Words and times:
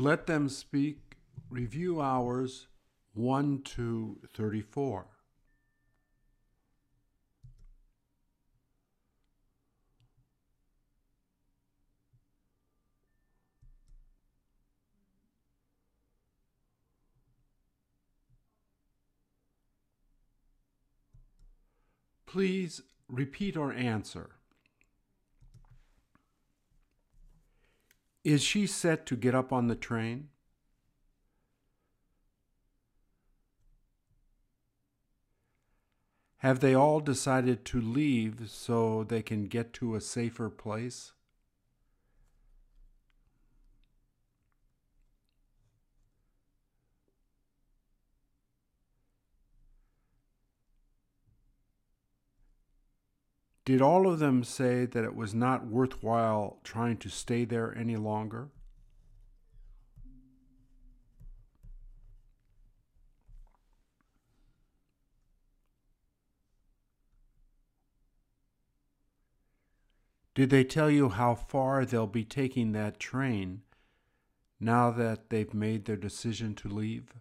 Let 0.00 0.26
them 0.26 0.48
speak. 0.48 1.18
Review 1.50 2.00
hours 2.00 2.68
1 3.12 3.60
to 3.64 4.16
34. 4.32 5.04
Please 22.24 22.80
repeat 23.06 23.54
or 23.54 23.70
answer. 23.74 24.30
Is 28.22 28.42
she 28.42 28.66
set 28.66 29.06
to 29.06 29.16
get 29.16 29.34
up 29.34 29.52
on 29.52 29.68
the 29.68 29.74
train? 29.74 30.28
Have 36.38 36.60
they 36.60 36.74
all 36.74 37.00
decided 37.00 37.64
to 37.66 37.80
leave 37.80 38.48
so 38.50 39.04
they 39.04 39.22
can 39.22 39.44
get 39.44 39.72
to 39.74 39.94
a 39.94 40.00
safer 40.00 40.48
place? 40.48 41.12
Did 53.70 53.80
all 53.80 54.10
of 54.10 54.18
them 54.18 54.42
say 54.42 54.84
that 54.84 55.04
it 55.04 55.14
was 55.14 55.32
not 55.32 55.64
worthwhile 55.64 56.58
trying 56.64 56.96
to 56.96 57.08
stay 57.08 57.44
there 57.44 57.72
any 57.78 57.94
longer? 57.94 58.48
Did 70.34 70.50
they 70.50 70.64
tell 70.64 70.90
you 70.90 71.10
how 71.10 71.36
far 71.36 71.84
they'll 71.84 72.08
be 72.08 72.24
taking 72.24 72.72
that 72.72 72.98
train 72.98 73.62
now 74.58 74.90
that 74.90 75.30
they've 75.30 75.54
made 75.54 75.84
their 75.84 75.96
decision 75.96 76.56
to 76.56 76.68
leave? 76.68 77.14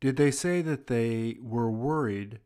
Did 0.00 0.16
they 0.16 0.30
say 0.30 0.62
that 0.62 0.86
they 0.86 1.38
were 1.40 1.70
worried 1.70 2.40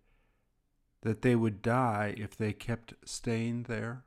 that 1.03 1.23
they 1.23 1.37
would 1.37 1.61
die 1.61 2.15
if 2.17 2.37
they 2.37 2.53
kept 2.53 2.95
staying 3.05 3.65
there? 3.65 4.05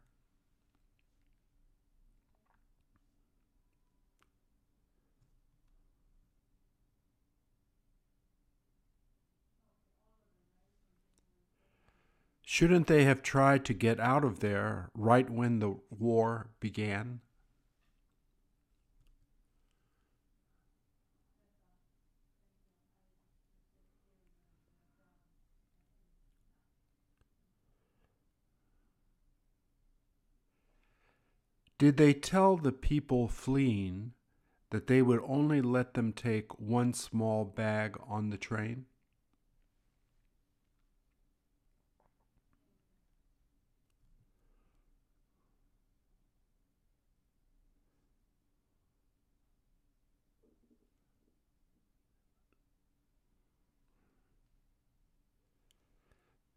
Shouldn't 12.42 12.88
they 12.88 13.04
have 13.04 13.22
tried 13.22 13.66
to 13.66 13.74
get 13.74 14.00
out 14.00 14.24
of 14.24 14.40
there 14.40 14.90
right 14.94 15.30
when 15.30 15.60
the 15.60 15.78
war 15.90 16.52
began? 16.60 17.20
Did 31.86 31.98
they 31.98 32.16
tell 32.16 32.58
the 32.58 32.72
people 32.72 33.28
fleeing 33.28 34.14
that 34.72 34.88
they 34.88 35.04
would 35.04 35.22
only 35.24 35.62
let 35.62 35.94
them 35.94 36.14
take 36.14 36.60
one 36.60 36.96
small 36.96 37.46
bag 37.46 37.96
on 38.08 38.32
the 38.32 38.40
train? 38.40 38.88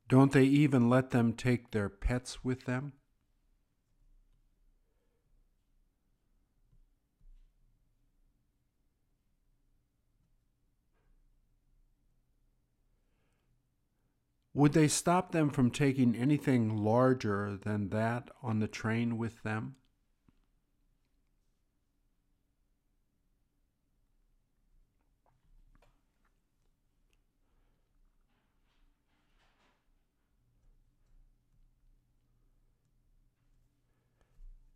Don't 0.08 0.32
they 0.32 0.44
even 0.44 0.88
let 0.88 1.10
them 1.10 1.34
take 1.34 1.72
their 1.72 1.90
pets 1.90 2.42
with 2.42 2.64
them? 2.64 2.94
Would 14.58 14.72
they 14.72 14.88
stop 14.88 15.30
them 15.30 15.50
from 15.50 15.70
taking 15.70 16.16
anything 16.16 16.78
larger 16.78 17.56
than 17.56 17.90
that 17.90 18.28
on 18.42 18.58
the 18.58 18.66
train 18.66 19.16
with 19.16 19.40
them? 19.44 19.76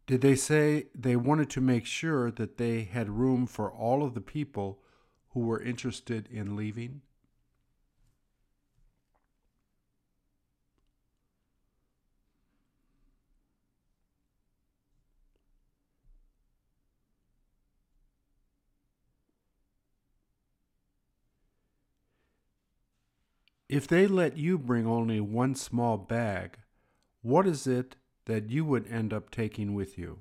Did 0.06 0.20
they 0.20 0.36
say 0.36 0.86
they 0.94 1.16
wanted 1.16 1.50
to 1.50 1.60
make 1.60 1.86
sure 1.86 2.30
that 2.30 2.56
they 2.56 2.84
had 2.84 3.10
room 3.10 3.48
for 3.48 3.68
all 3.72 4.04
of 4.04 4.14
the 4.14 4.20
people 4.20 4.80
who 5.30 5.40
were 5.40 5.60
interested 5.60 6.28
in 6.30 6.54
leaving? 6.54 7.02
If 23.72 23.88
they 23.88 24.06
let 24.06 24.36
you 24.36 24.58
bring 24.58 24.86
only 24.86 25.18
one 25.18 25.54
small 25.54 25.96
bag, 25.96 26.58
what 27.22 27.46
is 27.46 27.66
it 27.66 27.96
that 28.26 28.50
you 28.50 28.66
would 28.66 28.86
end 28.86 29.14
up 29.14 29.30
taking 29.30 29.72
with 29.72 29.96
you? 29.96 30.18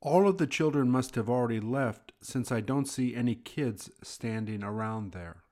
All 0.00 0.26
of 0.26 0.38
the 0.38 0.46
children 0.46 0.90
must 0.90 1.14
have 1.14 1.28
already 1.28 1.60
left 1.60 2.12
since 2.22 2.50
I 2.50 2.62
don't 2.62 2.88
see 2.88 3.14
any 3.14 3.34
kids 3.34 3.90
standing 4.02 4.64
around 4.64 5.12
there. 5.12 5.44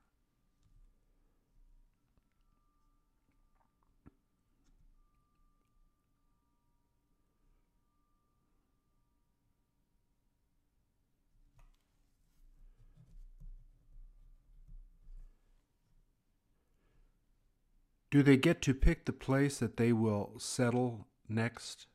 Do 18.13 18.21
they 18.21 18.37
get 18.37 18.61
to 18.61 18.75
pick 18.75 19.05
the 19.05 19.11
place 19.11 19.57
that 19.57 19.77
they 19.77 19.91
will 19.91 20.33
settle 20.37 21.07
next? 21.27 21.87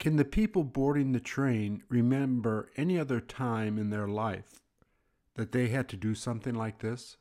Can 0.00 0.16
the 0.16 0.24
people 0.24 0.64
boarding 0.64 1.12
the 1.12 1.20
train 1.20 1.84
remember 1.88 2.72
any 2.76 2.98
other 2.98 3.20
time 3.20 3.78
in 3.78 3.90
their 3.90 4.08
life 4.08 4.60
that 5.36 5.52
they 5.52 5.68
had 5.68 5.88
to 5.90 5.96
do 5.96 6.16
something 6.16 6.56
like 6.56 6.80
this? 6.80 7.16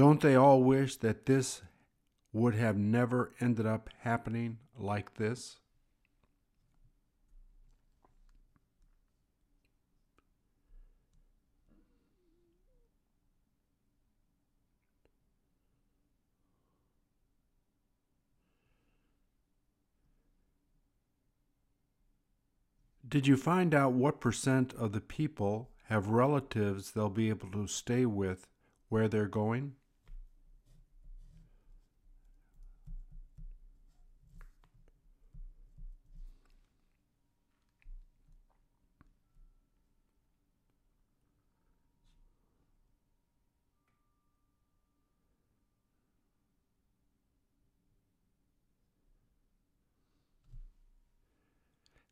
Don't 0.00 0.22
they 0.22 0.34
all 0.34 0.62
wish 0.62 0.96
that 0.96 1.26
this 1.26 1.60
would 2.32 2.54
have 2.54 2.78
never 2.78 3.34
ended 3.38 3.66
up 3.66 3.90
happening 3.98 4.56
like 4.78 5.16
this? 5.16 5.58
Did 23.06 23.26
you 23.26 23.36
find 23.36 23.74
out 23.74 23.92
what 23.92 24.18
percent 24.18 24.72
of 24.72 24.92
the 24.92 25.02
people 25.02 25.68
have 25.88 26.08
relatives 26.08 26.92
they'll 26.92 27.10
be 27.10 27.28
able 27.28 27.50
to 27.50 27.66
stay 27.66 28.06
with 28.06 28.46
where 28.88 29.06
they're 29.06 29.28
going? 29.28 29.74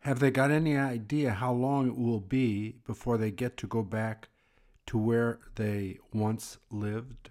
Have 0.01 0.21
they 0.21 0.31
got 0.31 0.51
any 0.51 0.77
idea 0.77 1.33
how 1.33 1.53
long 1.53 1.89
it 1.89 1.97
will 1.97 2.21
be 2.21 2.77
before 2.87 3.19
they 3.19 3.31
get 3.31 3.57
to 3.59 3.67
go 3.67 3.83
back 3.83 4.29
to 4.87 4.97
where 4.97 5.41
they 5.57 5.99
once 6.13 6.59
lived? 6.71 7.31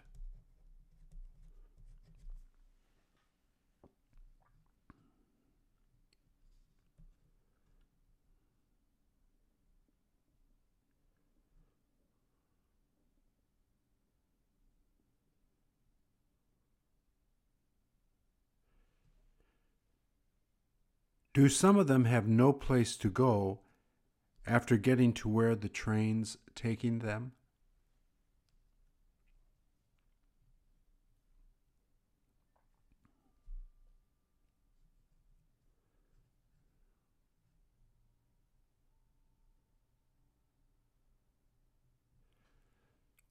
Do 21.37 21.49
some 21.49 21.77
of 21.77 21.85
them 21.85 22.05
have 22.05 22.27
no 22.27 22.51
place 22.51 22.97
to 22.97 23.11
go 23.11 23.59
after 24.47 24.75
getting 24.75 25.13
to 25.13 25.29
where 25.29 25.53
the 25.53 25.69
train's 25.69 26.37
taking 26.55 26.97
them? 26.97 27.33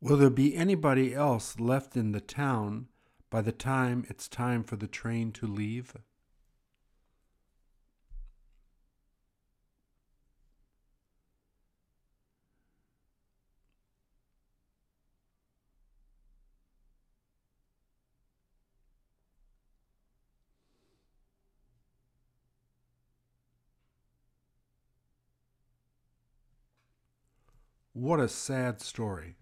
Will 0.00 0.17
there 0.17 0.31
be 0.31 0.55
anybody 0.55 1.12
else 1.12 1.59
left 1.59 1.97
in 1.97 2.12
the 2.12 2.20
town 2.20 2.87
by 3.31 3.43
the 3.43 3.50
time 3.50 4.06
it's 4.09 4.29
time 4.29 4.62
for 4.62 4.76
the 4.76 4.87
train 4.87 5.32
to 5.32 5.49
leave? 5.49 5.97
What 27.97 28.21
a 28.21 28.29
sad 28.29 28.83
story. 28.83 29.37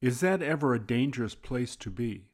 Is 0.00 0.20
that 0.20 0.40
ever 0.40 0.72
a 0.72 0.80
dangerous 0.80 1.34
place 1.34 1.76
to 1.76 1.90
be? 1.90 2.30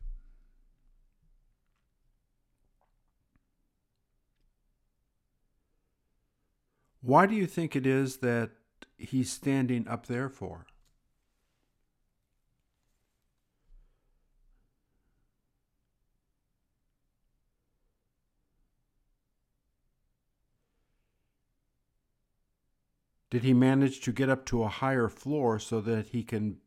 Why 7.01 7.27
do 7.27 7.35
you 7.35 7.49
think 7.49 7.75
it 7.75 7.85
is 7.85 8.19
that 8.19 8.53
he's 8.97 9.33
standing 9.33 9.89
up 9.89 10.07
there 10.07 10.29
for? 10.29 10.67
Did 23.33 23.45
he 23.45 23.55
manage 23.55 24.03
to 24.03 24.13
get 24.13 24.29
up 24.29 24.45
to 24.45 24.63
a 24.63 24.69
higher 24.69 25.09
floor 25.09 25.59
so 25.59 25.81
that 25.81 26.09
he 26.09 26.23
can 26.23 26.59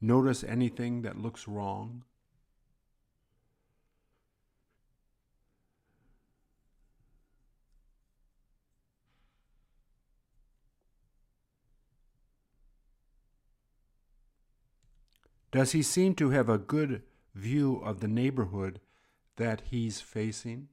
notice 0.00 0.42
anything 0.42 1.02
that 1.02 1.16
looks 1.16 1.46
wrong? 1.46 2.02
Does 15.52 15.70
he 15.70 15.84
seem 15.84 16.16
to 16.16 16.30
have 16.30 16.48
a 16.48 16.58
good 16.58 17.04
view 17.32 17.76
of 17.76 18.00
the 18.00 18.08
neighborhood 18.08 18.80
that 19.36 19.60
he's 19.70 20.00
facing? 20.00 20.66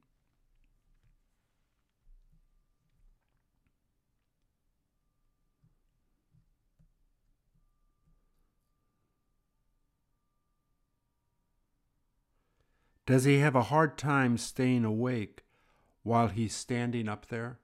Does 13.06 13.22
he 13.22 13.38
have 13.38 13.54
a 13.54 13.62
hard 13.62 13.96
time 13.96 14.36
staying 14.36 14.84
awake 14.84 15.44
while 16.02 16.26
he's 16.26 16.56
standing 16.56 17.08
up 17.08 17.26
there? 17.26 17.60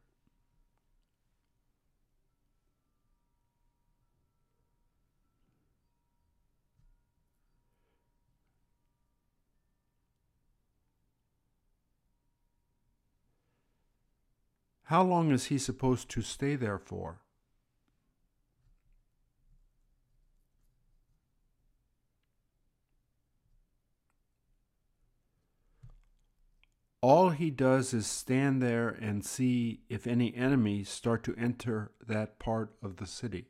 How 14.84 15.02
long 15.02 15.32
is 15.32 15.46
he 15.46 15.58
supposed 15.58 16.08
to 16.10 16.22
stay 16.22 16.54
there 16.54 16.78
for? 16.78 17.21
All 27.02 27.30
he 27.30 27.50
does 27.50 27.92
is 27.92 28.06
stand 28.06 28.62
there 28.62 28.88
and 28.88 29.24
see 29.24 29.80
if 29.88 30.06
any 30.06 30.32
enemies 30.36 30.88
start 30.88 31.24
to 31.24 31.34
enter 31.36 31.90
that 32.06 32.38
part 32.38 32.74
of 32.80 32.96
the 32.96 33.06
city. 33.06 33.48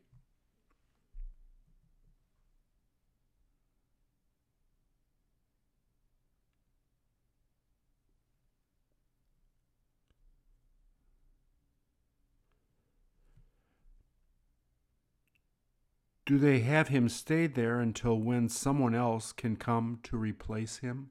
Do 16.25 16.39
they 16.39 16.61
have 16.61 16.89
him 16.89 17.11
stay 17.11 17.47
there 17.47 17.81
until 17.81 18.19
when 18.19 18.49
someone 18.49 18.95
else 18.95 19.33
can 19.33 19.57
come 19.57 19.99
to 20.05 20.17
replace 20.17 20.79
him? 20.79 21.11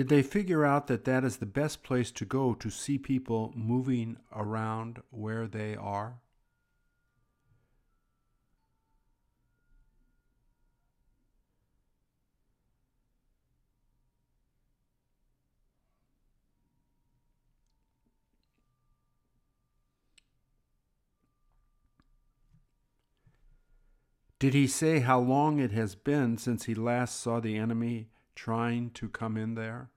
Did 0.00 0.08
they 0.08 0.22
figure 0.22 0.64
out 0.64 0.86
that 0.86 1.04
that 1.04 1.24
is 1.24 1.36
the 1.36 1.44
best 1.44 1.82
place 1.82 2.10
to 2.12 2.24
go 2.24 2.54
to 2.54 2.70
see 2.70 2.96
people 2.96 3.52
moving 3.54 4.16
around 4.34 5.02
where 5.10 5.46
they 5.46 5.76
are? 5.76 6.14
Did 24.38 24.54
he 24.54 24.66
say 24.66 25.00
how 25.00 25.20
long 25.20 25.58
it 25.58 25.72
has 25.72 25.94
been 25.94 26.38
since 26.38 26.64
he 26.64 26.74
last 26.74 27.20
saw 27.20 27.38
the 27.38 27.58
enemy 27.58 28.08
trying 28.42 28.88
to 28.88 29.06
come 29.06 29.36
in 29.36 29.54
there? 29.54 29.90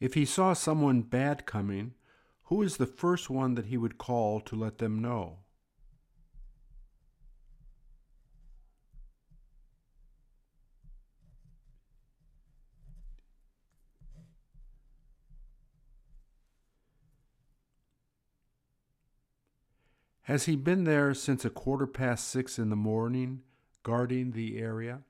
If 0.00 0.14
he 0.14 0.24
saw 0.24 0.54
someone 0.54 1.02
bad 1.02 1.44
coming, 1.44 1.92
who 2.44 2.62
is 2.62 2.78
the 2.78 2.86
first 2.86 3.28
one 3.28 3.54
that 3.56 3.66
he 3.66 3.76
would 3.76 3.98
call 3.98 4.40
to 4.40 4.56
let 4.56 4.78
them 4.78 5.02
know? 5.02 5.40
Has 20.30 20.44
he 20.44 20.54
been 20.54 20.84
there 20.84 21.12
since 21.12 21.44
a 21.44 21.50
quarter 21.50 21.88
past 21.88 22.28
six 22.28 22.56
in 22.56 22.70
the 22.70 22.76
morning, 22.76 23.42
guarding 23.82 24.30
the 24.30 24.58
area? 24.58 25.00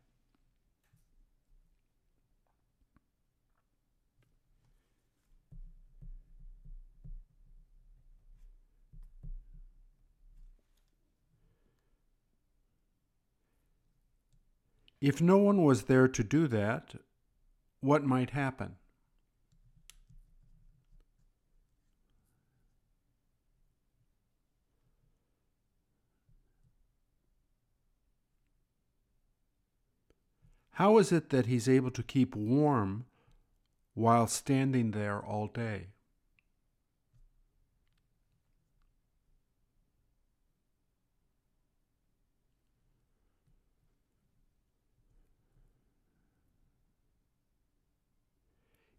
If 15.03 15.21
no 15.21 15.37
one 15.37 15.63
was 15.65 15.83
there 15.83 16.09
to 16.09 16.25
do 16.25 16.49
that, 16.49 16.95
what 17.81 18.03
might 18.03 18.31
happen? 18.31 18.77
How 30.81 30.97
is 30.97 31.13
it 31.13 31.29
that 31.29 31.45
he's 31.45 31.69
able 31.69 31.91
to 31.91 32.03
keep 32.03 32.35
warm 32.35 33.05
while 33.93 34.27
standing 34.27 34.93
there 34.93 35.21
all 35.21 35.47
day? 35.47 35.89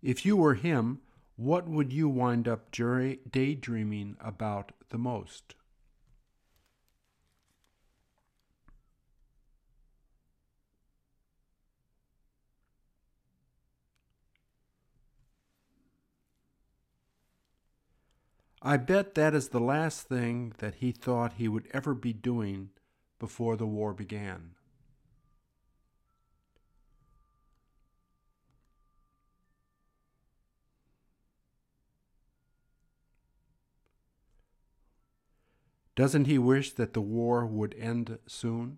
If 0.03 0.23
you 0.23 0.37
were 0.37 0.53
him, 0.53 0.99
what 1.35 1.67
would 1.67 1.91
you 1.91 2.07
wind 2.07 2.47
up 2.47 2.69
daydreaming 2.71 4.17
about 4.19 4.71
the 4.89 4.99
most? 4.99 5.55
I 18.63 18.77
bet 18.77 19.15
that 19.15 19.33
is 19.33 19.49
the 19.49 19.59
last 19.59 20.07
thing 20.07 20.53
that 20.59 20.75
he 20.75 20.91
thought 20.91 21.33
he 21.33 21.47
would 21.47 21.67
ever 21.71 21.95
be 21.95 22.13
doing 22.13 22.69
before 23.17 23.57
the 23.57 23.65
war 23.65 23.91
began. 23.91 24.51
Doesn't 35.95 36.25
he 36.25 36.37
wish 36.37 36.73
that 36.73 36.93
the 36.93 37.01
war 37.01 37.45
would 37.45 37.75
end 37.77 38.19
soon? 38.27 38.77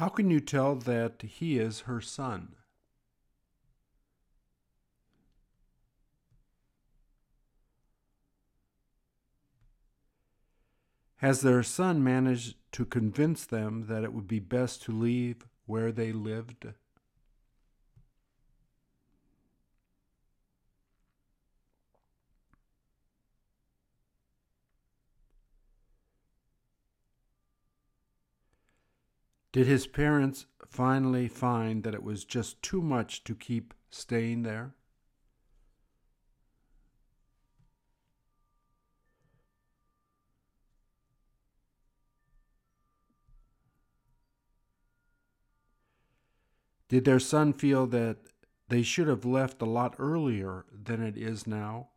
How 0.00 0.08
can 0.08 0.30
you 0.30 0.40
tell 0.40 0.76
that 0.76 1.20
he 1.20 1.58
is 1.58 1.80
her 1.80 2.00
son? 2.00 2.54
Has 11.16 11.42
their 11.42 11.62
son 11.62 12.02
managed 12.02 12.56
to 12.72 12.86
convince 12.86 13.44
them 13.44 13.88
that 13.88 14.02
it 14.02 14.14
would 14.14 14.26
be 14.26 14.38
best 14.38 14.82
to 14.84 14.92
leave 14.92 15.44
where 15.66 15.92
they 15.92 16.12
lived? 16.12 16.68
Did 29.52 29.66
his 29.66 29.86
parents 29.88 30.46
finally 30.68 31.26
find 31.26 31.82
that 31.82 31.94
it 31.94 32.04
was 32.04 32.24
just 32.24 32.62
too 32.62 32.80
much 32.80 33.24
to 33.24 33.34
keep 33.34 33.74
staying 33.90 34.42
there? 34.42 34.74
Did 46.88 47.04
their 47.04 47.20
son 47.20 47.52
feel 47.52 47.86
that 47.88 48.18
they 48.68 48.82
should 48.82 49.06
have 49.06 49.24
left 49.24 49.62
a 49.62 49.64
lot 49.64 49.94
earlier 49.98 50.64
than 50.72 51.00
it 51.02 51.16
is 51.16 51.46
now? 51.46 51.90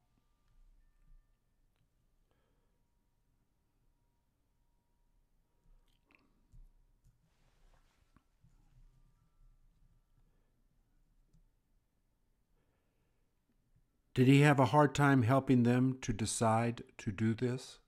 Did 14.14 14.28
he 14.28 14.42
have 14.42 14.60
a 14.60 14.68
hard 14.68 14.94
time 14.94 15.24
helping 15.24 15.64
them 15.64 15.98
to 16.02 16.14
decide 16.14 16.84
to 17.00 17.12
do 17.12 17.34
this? 17.34 17.80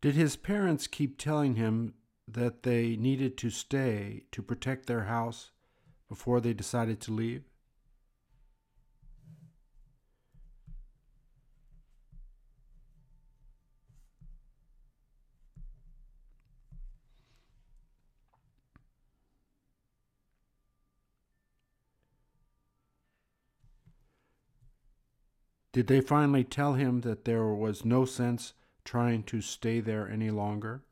Did 0.00 0.14
his 0.14 0.36
parents 0.36 0.86
keep 0.86 1.18
telling 1.18 1.56
him 1.56 1.94
that 2.28 2.62
they 2.62 2.94
needed 2.94 3.36
to 3.38 3.50
stay 3.50 4.22
to 4.30 4.42
protect 4.42 4.86
their 4.86 5.04
house 5.04 5.50
before 6.08 6.40
they 6.40 6.52
decided 6.52 7.00
to 7.00 7.12
leave? 7.12 7.42
Did 25.72 25.86
they 25.86 26.00
finally 26.00 26.44
tell 26.44 26.74
him 26.74 27.02
that 27.02 27.24
there 27.24 27.46
was 27.48 27.84
no 27.84 28.04
sense 28.04 28.54
trying 28.84 29.22
to 29.24 29.42
stay 29.42 29.80
there 29.80 30.08
any 30.08 30.30
longer? 30.30 30.82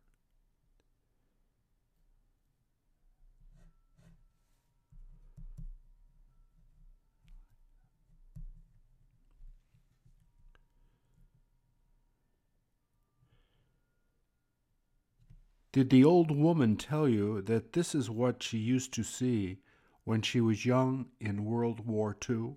Did 15.73 15.91
the 15.91 16.05
old 16.05 16.31
woman 16.31 16.77
tell 16.77 17.07
you 17.07 17.43
that 17.43 17.75
this 17.75 17.95
is 17.95 18.09
what 18.09 18.43
she 18.43 18.57
used 18.57 18.95
to 18.95 19.03
see 19.03 19.59
when 20.05 20.23
she 20.23 20.41
was 20.41 20.65
young 20.65 21.11
in 21.21 21.45
World 21.45 21.87
War 21.87 22.17
II? 22.29 22.57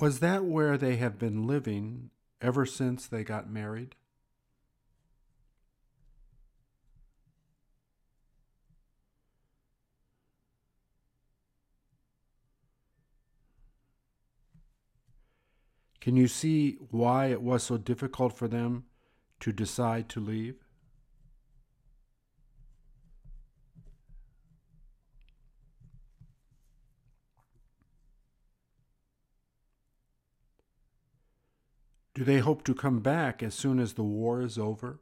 Was 0.00 0.20
that 0.20 0.44
where 0.44 0.78
they 0.78 0.94
have 0.96 1.18
been 1.18 1.46
living 1.46 2.10
ever 2.40 2.64
since 2.64 3.06
they 3.06 3.24
got 3.24 3.50
married? 3.50 3.96
Can 16.00 16.16
you 16.16 16.28
see 16.28 16.78
why 16.90 17.26
it 17.26 17.42
was 17.42 17.64
so 17.64 17.76
difficult 17.76 18.32
for 18.32 18.46
them 18.46 18.84
to 19.40 19.52
decide 19.52 20.08
to 20.10 20.20
leave? 20.20 20.67
Do 32.18 32.24
they 32.24 32.40
hope 32.40 32.64
to 32.64 32.74
come 32.74 32.98
back 32.98 33.44
as 33.44 33.54
soon 33.54 33.78
as 33.78 33.92
the 33.92 34.02
war 34.02 34.42
is 34.42 34.58
over? 34.58 34.98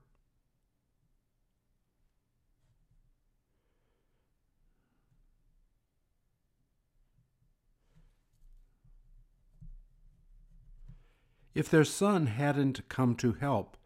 If 11.55 11.71
their 11.71 11.85
son 11.85 12.27
hadn't 12.27 12.87
come 12.91 13.15
to 13.15 13.33
help, 13.33 13.79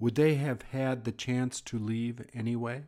would 0.00 0.16
they 0.16 0.34
have 0.34 0.62
had 0.62 1.04
the 1.04 1.12
chance 1.12 1.60
to 1.60 1.78
leave 1.78 2.26
anyway? 2.34 2.86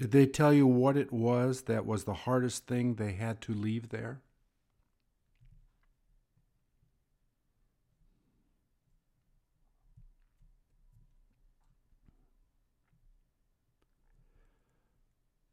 Did 0.00 0.12
they 0.12 0.24
tell 0.24 0.54
you 0.54 0.66
what 0.66 0.96
it 0.96 1.12
was 1.12 1.64
that 1.64 1.84
was 1.84 2.04
the 2.04 2.14
hardest 2.14 2.66
thing 2.66 2.94
they 2.94 3.12
had 3.12 3.42
to 3.42 3.52
leave 3.52 3.90
there? 3.90 4.22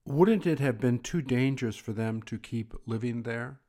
Wouldn't 0.06 0.48
it 0.48 0.60
have 0.60 0.80
been 0.80 1.00
too 1.00 1.22
dangerous 1.22 1.76
for 1.76 1.92
them 1.92 2.22
to 2.22 2.40
keep 2.40 2.74
living 2.86 3.24
there? 3.24 3.60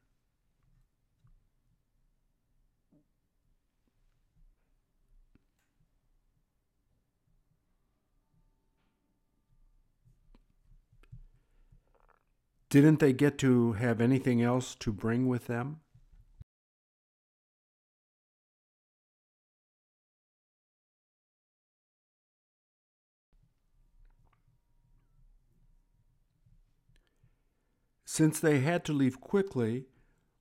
Didn't 12.70 13.00
they 13.00 13.14
get 13.14 13.38
to 13.38 13.72
have 13.74 14.00
anything 14.00 14.42
else 14.42 14.74
to 14.76 14.92
bring 14.92 15.26
with 15.26 15.46
them? 15.46 15.80
Since 28.04 28.40
they 28.40 28.60
had 28.60 28.84
to 28.86 28.92
leave 28.92 29.20
quickly, 29.20 29.86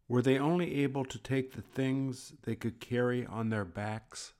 were 0.08 0.22
they 0.22 0.40
only 0.40 0.76
able 0.82 1.06
to 1.06 1.20
take 1.20 1.54
the 1.54 1.62
things 1.62 2.34
they 2.44 2.56
could 2.56 2.80
carry 2.80 3.26
on 3.26 3.50
their 3.50 3.66
backs? 3.66 4.34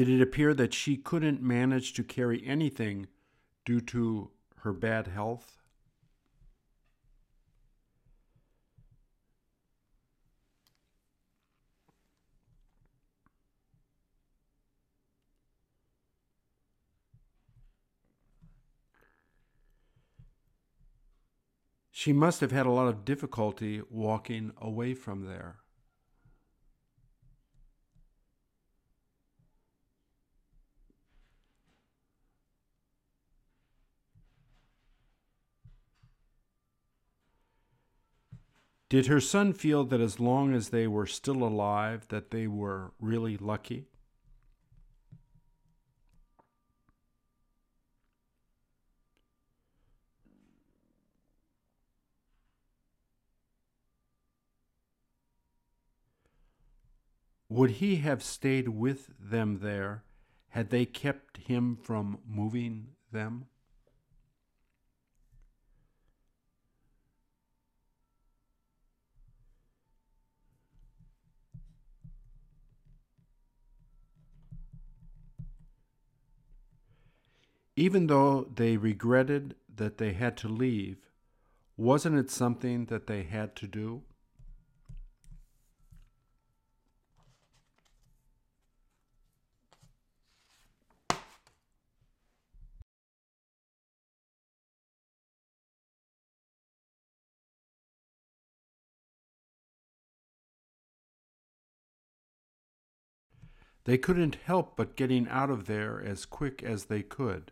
Did 0.00 0.08
it 0.08 0.22
appear 0.22 0.54
that 0.54 0.72
she 0.72 0.96
couldn't 0.96 1.42
manage 1.42 1.92
to 1.92 2.02
carry 2.02 2.42
anything 2.46 3.08
due 3.66 3.82
to 3.82 4.30
her 4.60 4.72
bad 4.72 5.08
health? 5.08 5.58
She 21.90 22.14
must 22.14 22.40
have 22.40 22.52
had 22.52 22.64
a 22.64 22.70
lot 22.70 22.88
of 22.88 23.04
difficulty 23.04 23.82
walking 23.90 24.52
away 24.56 24.94
from 24.94 25.26
there. 25.26 25.58
Did 38.90 39.06
her 39.06 39.20
son 39.20 39.52
feel 39.52 39.84
that 39.84 40.00
as 40.00 40.18
long 40.18 40.52
as 40.52 40.70
they 40.70 40.88
were 40.88 41.06
still 41.06 41.44
alive 41.44 42.08
that 42.08 42.32
they 42.32 42.48
were 42.48 42.92
really 43.00 43.36
lucky? 43.36 43.86
Would 57.48 57.70
he 57.70 57.96
have 57.96 58.24
stayed 58.24 58.70
with 58.70 59.10
them 59.20 59.60
there 59.60 60.02
had 60.48 60.70
they 60.70 60.84
kept 60.84 61.36
him 61.36 61.76
from 61.76 62.18
moving 62.26 62.88
them? 63.12 63.46
Even 77.76 78.08
though 78.08 78.44
they 78.54 78.76
regretted 78.76 79.54
that 79.74 79.98
they 79.98 80.12
had 80.12 80.36
to 80.36 80.48
leave, 80.48 80.98
wasn't 81.76 82.16
it 82.16 82.30
something 82.30 82.86
that 82.86 83.06
they 83.06 83.22
had 83.22 83.56
to 83.56 83.66
do? 83.66 84.02
They 103.84 103.96
couldn't 103.96 104.36
help 104.44 104.76
but 104.76 104.96
getting 104.96 105.26
out 105.28 105.50
of 105.50 105.66
there 105.66 106.00
as 106.00 106.26
quick 106.26 106.62
as 106.62 106.84
they 106.84 107.02
could. 107.02 107.50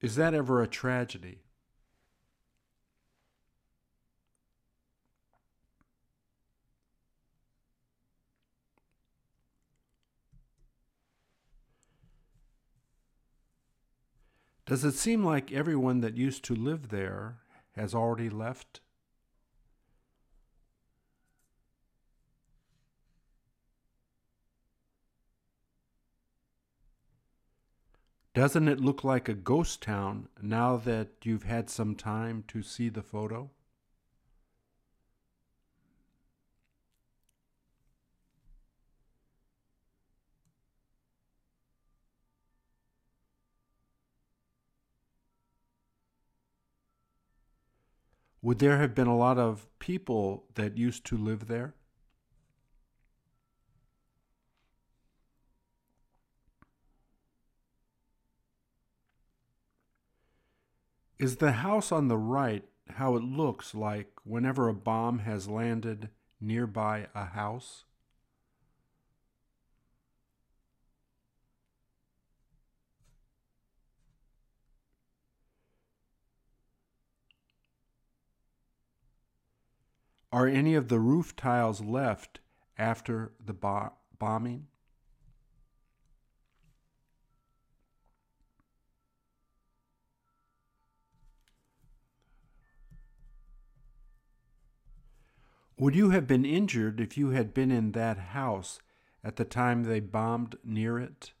Is 0.00 0.16
that 0.16 0.32
ever 0.32 0.62
a 0.62 0.66
tragedy? 0.66 1.42
Does 14.70 14.84
it 14.84 14.92
seem 14.92 15.24
like 15.24 15.50
everyone 15.50 16.00
that 16.00 16.16
used 16.16 16.44
to 16.44 16.54
live 16.54 16.90
there 16.90 17.38
has 17.74 17.92
already 17.92 18.30
left? 18.30 18.80
Doesn't 28.40 28.68
it 28.68 28.80
look 28.80 29.04
like 29.04 29.28
a 29.28 29.34
ghost 29.34 29.82
town 29.82 30.30
now 30.40 30.78
that 30.78 31.08
you've 31.24 31.42
had 31.42 31.68
some 31.68 31.94
time 31.94 32.42
to 32.48 32.62
see 32.62 32.88
the 32.88 33.02
photo? 33.02 33.50
would 48.40 48.58
there 48.58 48.78
have 48.78 48.94
been 48.94 49.06
a 49.06 49.14
lot 49.14 49.36
of 49.36 49.66
people 49.78 50.46
that 50.54 50.78
used 50.78 51.04
to 51.04 51.18
live 51.18 51.46
there? 51.46 51.74
Is 61.20 61.36
the 61.36 61.52
house 61.52 61.92
on 61.92 62.08
the 62.08 62.18
right 62.18 62.68
how 62.88 63.14
it 63.14 63.22
looks 63.22 63.76
like 63.76 64.10
whenever 64.24 64.66
a 64.68 64.74
bomb 64.74 65.20
has 65.20 65.48
landed 65.48 66.10
nearby 66.40 67.06
a 67.14 67.26
house? 67.26 67.84
Are 80.32 80.48
any 80.48 80.74
of 80.74 80.88
the 80.88 80.98
roof 80.98 81.36
tiles 81.36 81.80
left 81.80 82.40
after 82.76 83.30
the 83.38 83.52
bo- 83.54 83.92
bombing? 84.18 84.66
Would 95.80 95.94
you 95.94 96.10
have 96.10 96.26
been 96.26 96.44
injured 96.44 97.00
if 97.00 97.16
you 97.16 97.30
had 97.30 97.54
been 97.54 97.70
in 97.70 97.92
that 97.92 98.18
house 98.18 98.80
at 99.24 99.36
the 99.36 99.46
time 99.46 99.84
they 99.84 99.98
bombed 99.98 100.56
near 100.62 100.98
it? 100.98 101.32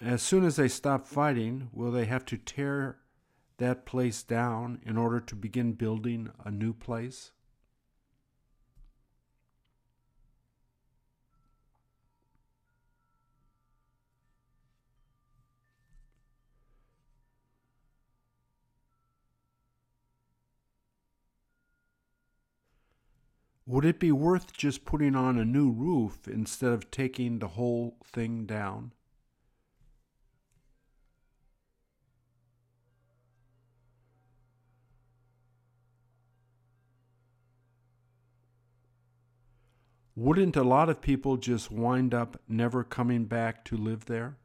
As 0.00 0.20
soon 0.20 0.42
as 0.42 0.56
they 0.56 0.66
stop 0.66 1.06
fighting, 1.06 1.68
will 1.72 1.92
they 1.92 2.06
have 2.06 2.24
to 2.24 2.38
tear 2.38 2.98
that 3.58 3.86
place 3.86 4.24
down 4.24 4.80
in 4.82 4.96
order 4.96 5.20
to 5.20 5.36
begin 5.36 5.74
building 5.74 6.30
a 6.44 6.50
new 6.50 6.72
place? 6.72 7.30
Would 23.70 23.84
it 23.84 24.00
be 24.00 24.10
worth 24.10 24.52
just 24.52 24.84
putting 24.84 25.14
on 25.14 25.38
a 25.38 25.44
new 25.44 25.70
roof 25.70 26.26
instead 26.26 26.72
of 26.72 26.90
taking 26.90 27.38
the 27.38 27.46
whole 27.46 27.98
thing 28.04 28.44
down? 28.44 28.90
Wouldn't 40.16 40.56
a 40.56 40.64
lot 40.64 40.88
of 40.88 41.00
people 41.00 41.36
just 41.36 41.70
wind 41.70 42.12
up 42.12 42.40
never 42.48 42.82
coming 42.82 43.26
back 43.26 43.64
to 43.66 43.76
live 43.76 44.06
there? 44.06 44.39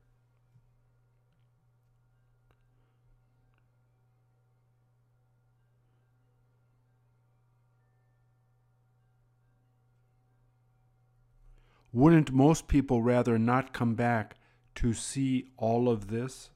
Wouldn't 11.96 12.34
most 12.34 12.68
people 12.68 13.02
rather 13.02 13.40
not 13.40 13.72
come 13.72 13.96
back 13.96 14.36
to 14.76 14.94
see 14.94 15.54
all 15.56 15.88
of 15.88 16.10
this? 16.10 16.50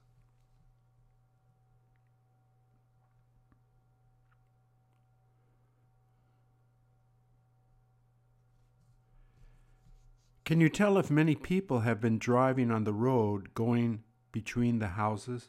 Can 10.43 10.59
you 10.59 10.67
tell 10.67 10.97
if 10.97 11.09
many 11.09 11.35
people 11.35 11.79
have 11.79 12.01
been 12.01 12.19
driving 12.19 12.69
on 12.69 12.83
the 12.83 12.91
road 12.91 13.53
going 13.53 14.03
between 14.33 14.79
the 14.79 14.87
houses? 14.87 15.47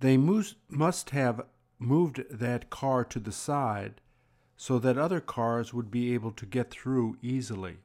They 0.00 0.16
must 0.16 1.10
have 1.10 1.46
moved 1.78 2.24
that 2.30 2.70
car 2.70 3.04
to 3.04 3.18
the 3.20 3.32
side 3.32 4.00
so 4.56 4.78
that 4.78 4.96
other 4.96 5.20
cars 5.20 5.74
would 5.74 5.90
be 5.90 6.14
able 6.14 6.32
to 6.32 6.46
get 6.46 6.70
through 6.70 7.18
easily. 7.22 7.78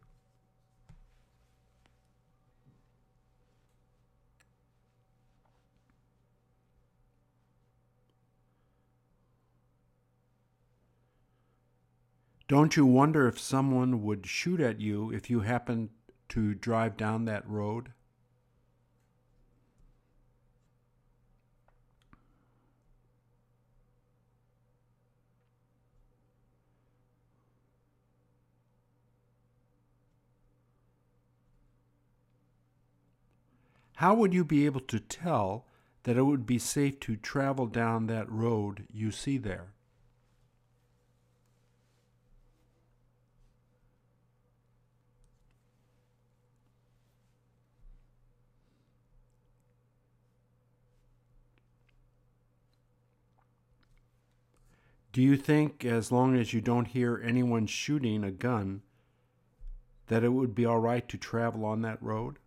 Don't 12.48 12.78
you 12.78 12.86
wonder 12.86 13.28
if 13.28 13.40
someone 13.40 14.04
would 14.04 14.26
shoot 14.26 14.62
at 14.62 14.80
you 14.80 15.12
if 15.12 15.30
you 15.30 15.42
happened 15.42 15.90
to 16.30 16.54
drive 16.54 16.96
down 16.96 17.26
that 17.26 17.50
road? 17.50 17.92
How 33.96 34.14
would 34.14 34.34
you 34.34 34.44
be 34.44 34.66
able 34.66 34.82
to 34.82 35.00
tell 35.00 35.66
that 36.04 36.18
it 36.18 36.24
would 36.24 36.46
be 36.46 36.60
safe 36.60 37.00
to 37.02 37.16
travel 37.16 37.66
down 37.66 38.08
that 38.08 38.30
road 38.30 38.86
you 38.92 39.10
see 39.10 39.38
there? 39.38 39.68
Do 55.14 55.22
you 55.22 55.38
think, 55.38 55.86
as 55.86 56.12
long 56.12 56.36
as 56.36 56.52
you 56.52 56.60
don't 56.60 56.90
hear 56.90 57.22
anyone 57.24 57.68
shooting 57.68 58.26
a 58.26 58.32
gun, 58.32 58.82
that 60.08 60.26
it 60.26 60.34
would 60.34 60.54
be 60.54 60.66
all 60.66 60.80
right 60.80 61.08
to 61.08 61.18
travel 61.18 61.64
on 61.64 61.82
that 61.84 62.04
road? 62.04 62.38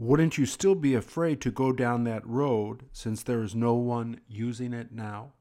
Wouldn't 0.00 0.38
you 0.38 0.46
still 0.46 0.74
be 0.74 0.94
afraid 0.94 1.42
to 1.42 1.50
go 1.50 1.72
down 1.72 2.04
that 2.04 2.26
road 2.26 2.84
since 2.90 3.22
there 3.22 3.42
is 3.42 3.54
no 3.54 3.74
one 3.74 4.22
using 4.26 4.72
it 4.72 4.92
now? 4.92 5.34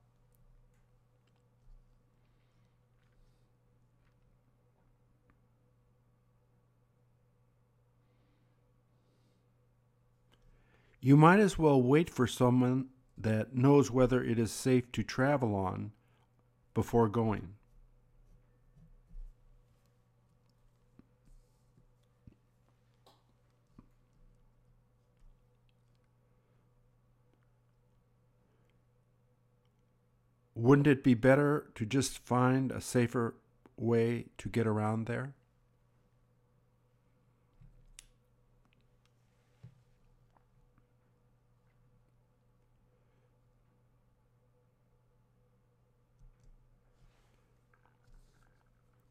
You 11.00 11.16
might 11.16 11.40
as 11.40 11.58
well 11.58 11.82
wait 11.82 12.10
for 12.10 12.28
someone 12.28 12.88
that 13.18 13.56
knows 13.56 13.90
whether 13.90 14.22
it 14.22 14.38
is 14.38 14.52
safe 14.52 14.92
to 14.92 15.04
travel 15.04 15.56
on 15.56 15.94
before 16.74 17.08
going. 17.08 17.54
Wouldn't 30.60 30.88
it 30.88 31.06
be 31.06 31.14
better 31.14 31.72
to 31.76 31.86
just 31.86 32.20
find 32.20 32.70
a 32.70 32.82
safer 32.82 33.36
way 33.78 34.26
to 34.40 34.50
get 34.50 34.68
around 34.68 35.06
there? 35.06 35.34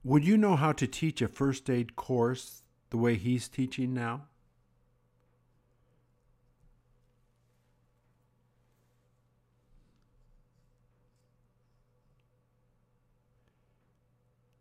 Would 0.04 0.26
you 0.26 0.36
know 0.36 0.54
how 0.54 0.72
to 0.72 0.86
teach 0.86 1.22
a 1.22 1.28
first 1.28 1.70
aid 1.70 1.96
course 1.96 2.62
the 2.90 2.98
way 2.98 3.14
he's 3.14 3.48
teaching 3.48 3.94
now? 3.94 4.26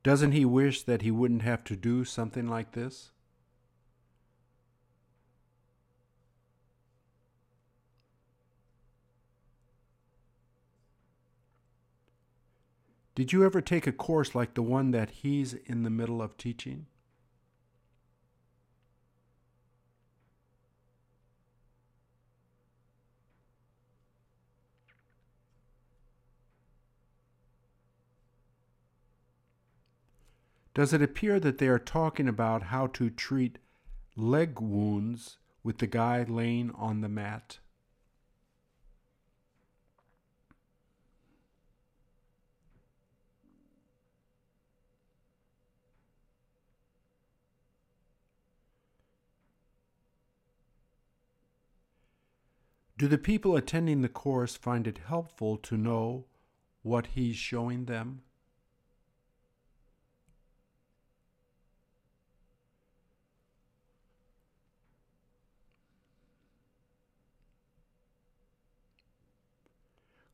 Doesn't 0.07 0.31
he 0.31 0.45
wish 0.45 0.83
that 0.83 1.01
he 1.01 1.11
wouldn't 1.11 1.41
have 1.41 1.65
to 1.65 1.75
do 1.75 2.05
something 2.05 2.47
like 2.47 2.71
this? 2.71 3.11
Did 13.15 13.33
you 13.33 13.43
ever 13.43 13.59
take 13.59 13.85
a 13.85 13.91
course 13.91 14.33
like 14.33 14.53
the 14.53 14.61
one 14.61 14.91
that 14.91 15.09
he's 15.09 15.53
in 15.53 15.83
the 15.83 15.89
middle 15.89 16.21
of 16.21 16.37
teaching? 16.37 16.85
Does 30.77 30.93
it 30.93 31.01
appear 31.01 31.39
that 31.39 31.57
they 31.57 31.69
are 31.69 31.79
talking 31.79 32.27
about 32.27 32.61
how 32.61 32.85
to 32.85 33.09
treat 33.09 33.57
leg 34.15 34.61
wounds 34.61 35.39
with 35.63 35.79
the 35.79 35.87
guy 35.87 36.21
laying 36.21 36.69
on 36.69 37.01
the 37.01 37.09
mat? 37.09 37.57
Do 52.99 53.07
the 53.07 53.17
people 53.17 53.55
attending 53.55 54.03
the 54.03 54.09
course 54.09 54.55
find 54.55 54.85
it 54.85 54.99
helpful 55.07 55.57
to 55.57 55.75
know 55.75 56.25
what 56.83 57.07
he's 57.07 57.35
showing 57.35 57.85
them? 57.85 58.21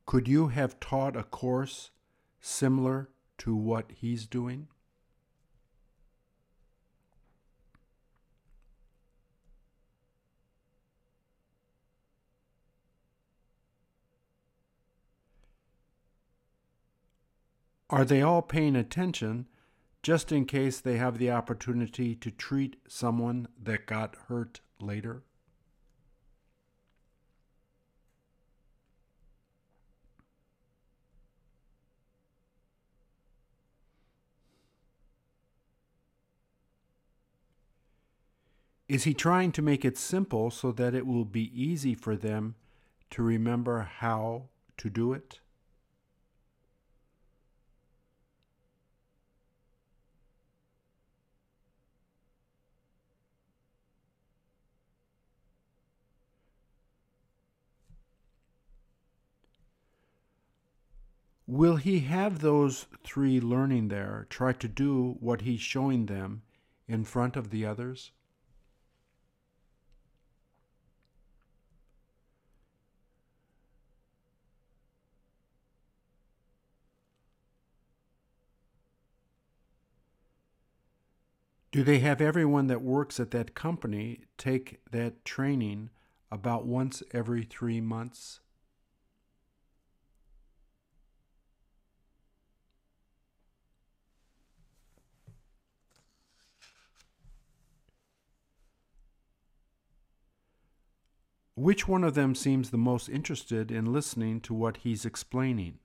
Could 0.06 0.28
you 0.28 0.48
have 0.48 0.78
taught 0.80 1.16
a 1.16 1.24
course 1.24 1.90
similar 2.40 3.08
to 3.38 3.54
what 3.56 3.90
he's 3.90 4.26
doing? 4.26 4.68
Are 17.94 18.04
they 18.04 18.22
all 18.22 18.42
paying 18.42 18.74
attention 18.74 19.46
just 20.02 20.32
in 20.32 20.46
case 20.46 20.80
they 20.80 20.96
have 20.96 21.18
the 21.18 21.30
opportunity 21.30 22.16
to 22.16 22.30
treat 22.30 22.76
someone 22.88 23.46
that 23.62 23.86
got 23.86 24.16
hurt 24.28 24.60
later? 24.80 25.22
Is 38.86 39.04
he 39.04 39.14
trying 39.14 39.50
to 39.52 39.62
make 39.62 39.84
it 39.84 39.96
simple 39.96 40.50
so 40.50 40.70
that 40.72 40.94
it 40.94 41.06
will 41.06 41.24
be 41.24 41.50
easy 41.58 41.94
for 41.94 42.16
them 42.16 42.54
to 43.10 43.22
remember 43.22 43.80
how 43.80 44.48
to 44.76 44.90
do 44.90 45.14
it? 45.14 45.40
Will 61.46 61.76
he 61.76 62.00
have 62.00 62.40
those 62.40 62.86
three 63.02 63.40
learning 63.40 63.88
there 63.88 64.26
try 64.28 64.52
to 64.54 64.68
do 64.68 65.16
what 65.20 65.42
he's 65.42 65.60
showing 65.60 66.06
them 66.06 66.42
in 66.88 67.04
front 67.04 67.36
of 67.36 67.50
the 67.50 67.64
others? 67.64 68.12
Do 81.74 81.82
they 81.82 81.98
have 81.98 82.20
everyone 82.20 82.68
that 82.68 82.82
works 82.82 83.18
at 83.18 83.32
that 83.32 83.56
company 83.56 84.20
take 84.38 84.78
that 84.92 85.24
training 85.24 85.90
about 86.30 86.66
once 86.66 87.02
every 87.10 87.42
three 87.42 87.80
months? 87.80 88.38
Which 101.56 101.88
one 101.88 102.04
of 102.04 102.14
them 102.14 102.36
seems 102.36 102.70
the 102.70 102.78
most 102.78 103.08
interested 103.08 103.72
in 103.72 103.92
listening 103.92 104.40
to 104.42 104.54
what 104.54 104.76
he's 104.76 105.04
explaining? 105.04 105.80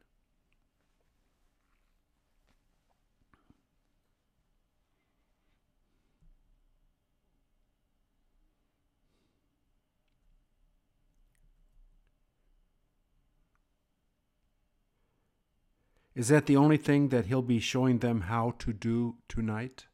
Is 16.20 16.28
that 16.28 16.48
the 16.48 16.58
only 16.58 16.76
thing 16.76 17.08
that 17.10 17.28
he'll 17.28 17.42
be 17.42 17.62
showing 17.62 18.00
them 18.00 18.20
how 18.20 18.54
to 18.60 18.74
do 18.74 19.16
tonight? 19.30 19.86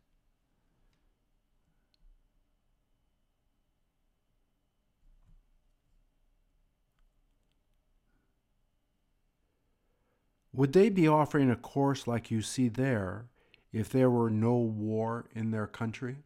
Would 10.52 10.74
they 10.74 10.90
be 10.90 11.08
offering 11.08 11.52
a 11.52 11.56
course 11.56 12.08
like 12.08 12.32
you 12.32 12.42
see 12.42 12.70
there 12.70 13.28
if 13.72 13.90
there 13.90 14.10
were 14.10 14.32
no 14.32 14.56
war 14.56 15.30
in 15.36 15.52
their 15.52 15.68
country? 15.68 16.24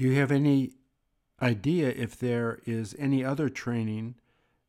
Do 0.00 0.06
you 0.06 0.14
have 0.14 0.32
any 0.32 0.72
idea 1.42 1.90
if 1.90 2.18
there 2.18 2.60
is 2.64 2.96
any 2.98 3.22
other 3.22 3.50
training 3.50 4.14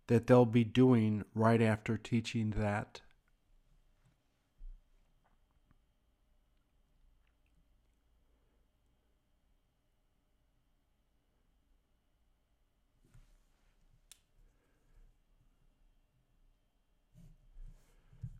that 0.07 0.27
they'll 0.27 0.43
be 0.43 0.65
doing 0.65 1.23
right 1.33 1.61
after 1.61 1.97
teaching 1.97 2.49
that? 2.57 2.99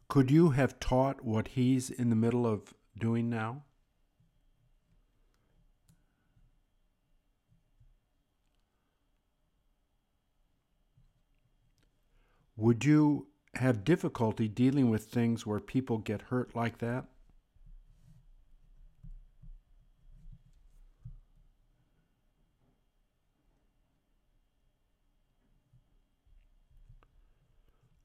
Could 0.10 0.30
you 0.30 0.49
have 0.49 0.77
taught 0.82 1.23
what 1.23 1.47
he's 1.47 1.89
in 1.89 2.10
the 2.10 2.17
middle 2.17 2.45
of 2.45 2.73
doing 2.99 3.30
now? 3.30 3.63
Would 12.62 12.86
you 12.86 13.26
have 13.56 13.84
difficulty 13.84 14.47
dealing 14.47 14.91
with 14.91 15.06
things 15.06 15.47
where 15.47 15.60
people 15.60 15.97
get 15.97 16.21
hurt 16.21 16.56
like 16.56 16.78
that? 16.78 17.06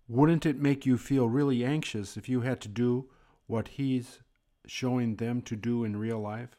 Wouldn't 0.09 0.47
it 0.47 0.59
make 0.59 0.87
you 0.87 0.97
feel 0.97 1.29
really 1.29 1.63
anxious 1.63 2.17
if 2.17 2.27
you 2.27 2.41
had 2.41 2.63
to 2.63 2.69
do 2.69 3.11
what 3.47 3.69
he's 3.69 4.21
showing 4.67 5.17
them 5.17 5.43
to 5.43 5.55
do 5.55 5.85
in 5.85 5.99
real 5.99 6.19
life? 6.19 6.57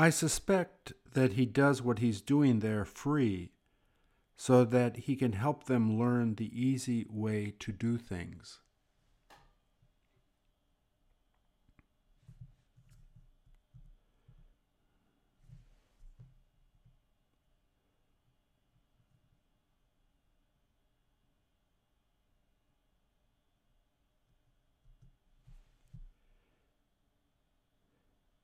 I 0.00 0.10
suspect 0.10 0.92
that 1.14 1.32
he 1.32 1.44
does 1.44 1.82
what 1.82 1.98
he's 1.98 2.20
doing 2.20 2.60
there 2.60 2.84
free 2.84 3.50
so 4.36 4.64
that 4.64 4.96
he 4.96 5.16
can 5.16 5.32
help 5.32 5.64
them 5.64 5.98
learn 5.98 6.36
the 6.36 6.56
easy 6.56 7.04
way 7.10 7.54
to 7.58 7.72
do 7.72 7.98
things. 7.98 8.60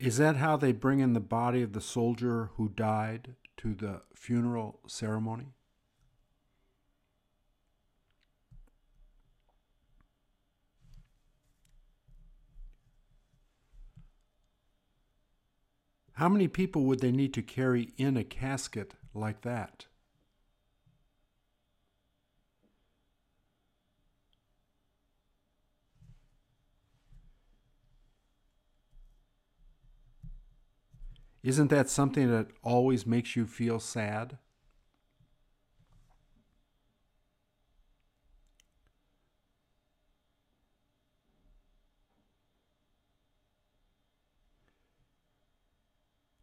Is 0.04 0.18
that 0.18 0.36
how 0.36 0.58
they 0.58 0.72
bring 0.72 1.00
in 1.00 1.14
the 1.14 1.18
body 1.18 1.62
of 1.62 1.72
the 1.72 1.80
soldier 1.80 2.50
who 2.56 2.68
died 2.68 3.36
to 3.56 3.72
the 3.72 4.02
funeral 4.14 4.80
ceremony? 4.86 5.54
How 16.12 16.28
many 16.28 16.48
people 16.48 16.84
would 16.84 17.00
they 17.00 17.10
need 17.10 17.32
to 17.32 17.42
carry 17.42 17.94
in 17.96 18.18
a 18.18 18.24
casket 18.24 18.92
like 19.14 19.40
that? 19.40 19.86
Isn't 31.44 31.68
that 31.68 31.90
something 31.90 32.30
that 32.30 32.46
always 32.62 33.06
makes 33.06 33.36
you 33.36 33.46
feel 33.46 33.78
sad? 33.78 34.38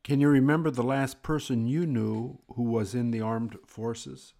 Can 0.03 0.19
you 0.19 0.29
remember 0.29 0.69
the 0.69 0.83
last 0.83 1.23
person 1.23 1.65
you 1.65 1.87
knew 1.87 2.37
who 2.53 2.61
was 2.61 2.93
in 2.93 3.09
the 3.09 3.21
armed 3.21 3.57
forces? 3.65 4.35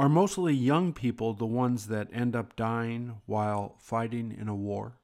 Are 0.00 0.08
mostly 0.08 0.54
young 0.54 0.94
people 0.94 1.34
the 1.34 1.44
ones 1.44 1.88
that 1.88 2.08
end 2.10 2.34
up 2.34 2.56
dying 2.56 3.20
while 3.26 3.76
fighting 3.80 4.32
in 4.32 4.48
a 4.48 4.54
war? 4.54 4.94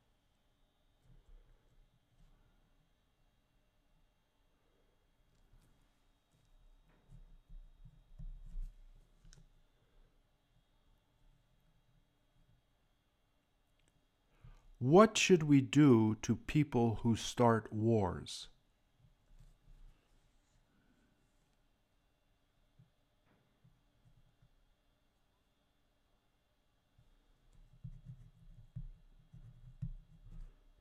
What 14.78 15.18
should 15.18 15.42
we 15.42 15.60
do 15.60 16.14
to 16.22 16.36
people 16.36 17.00
who 17.02 17.16
start 17.16 17.70
wars? 17.70 18.48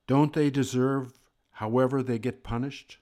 Don't 0.08 0.34
they 0.34 0.50
deserve 0.50 1.14
however 1.52 2.04
they 2.04 2.20
get 2.20 2.44
punished? 2.44 3.00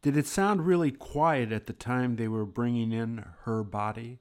Did 0.00 0.16
it 0.16 0.26
sound 0.26 0.64
really 0.64 0.90
quiet 0.90 1.52
at 1.52 1.66
the 1.66 1.72
time 1.72 2.16
they 2.16 2.28
were 2.28 2.46
bringing 2.46 2.92
in 2.92 3.24
her 3.42 3.62
body? 3.62 4.20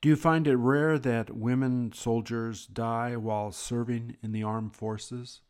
Do 0.00 0.08
you 0.08 0.16
find 0.16 0.46
it 0.46 0.56
rare 0.56 0.98
that 0.98 1.36
women 1.36 1.92
soldiers 1.92 2.66
die 2.66 3.16
while 3.16 3.52
serving 3.52 4.16
in 4.22 4.32
the 4.32 4.42
armed 4.42 4.74
forces? 4.74 5.42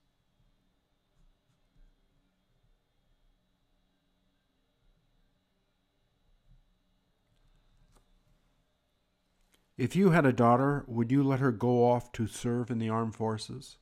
If 9.78 9.94
you 9.96 10.10
had 10.10 10.26
a 10.26 10.32
daughter, 10.32 10.84
would 10.88 11.12
you 11.12 11.22
let 11.22 11.38
her 11.38 11.52
go 11.52 11.88
off 11.88 12.10
to 12.12 12.26
serve 12.26 12.70
in 12.70 12.78
the 12.78 12.90
armed 12.90 13.14
forces? 13.14 13.78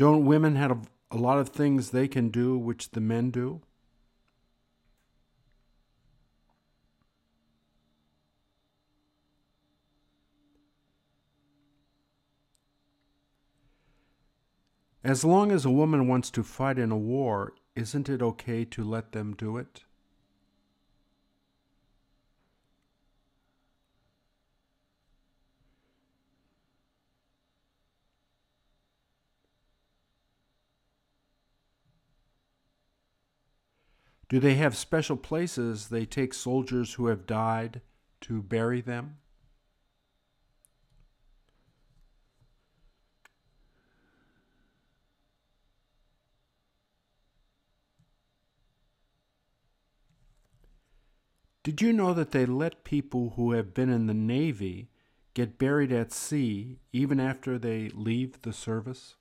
Don't 0.00 0.24
women 0.24 0.56
have 0.56 0.88
a 1.10 1.18
lot 1.18 1.38
of 1.38 1.50
things 1.50 1.90
they 1.90 2.08
can 2.08 2.30
do 2.30 2.56
which 2.56 2.92
the 2.92 3.02
men 3.02 3.30
do? 3.30 3.60
As 15.04 15.22
long 15.22 15.52
as 15.52 15.66
a 15.66 15.70
woman 15.70 16.08
wants 16.08 16.30
to 16.30 16.42
fight 16.42 16.78
in 16.78 16.90
a 16.90 16.96
war, 16.96 17.52
isn't 17.76 18.08
it 18.08 18.22
okay 18.22 18.64
to 18.64 18.82
let 18.82 19.12
them 19.12 19.34
do 19.34 19.58
it? 19.58 19.84
Do 34.30 34.38
they 34.38 34.54
have 34.54 34.76
special 34.76 35.16
places 35.16 35.88
they 35.88 36.06
take 36.06 36.32
soldiers 36.32 36.94
who 36.94 37.08
have 37.08 37.26
died 37.26 37.80
to 38.20 38.40
bury 38.40 38.80
them? 38.80 39.16
Did 51.64 51.82
you 51.82 51.92
know 51.92 52.14
that 52.14 52.30
they 52.30 52.46
let 52.46 52.84
people 52.84 53.30
who 53.30 53.50
have 53.50 53.74
been 53.74 53.90
in 53.90 54.06
the 54.06 54.14
Navy 54.14 54.90
get 55.34 55.58
buried 55.58 55.90
at 55.90 56.12
sea 56.12 56.78
even 56.92 57.18
after 57.18 57.58
they 57.58 57.88
leave 57.88 58.42
the 58.42 58.52
service? 58.52 59.16